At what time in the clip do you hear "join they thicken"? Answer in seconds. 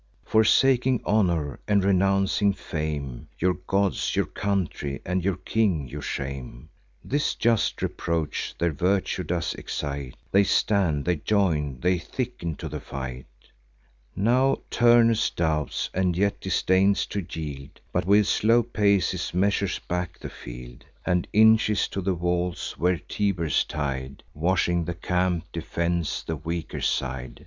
11.17-12.55